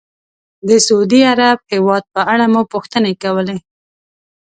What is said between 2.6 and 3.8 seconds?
پوښتنې کولې.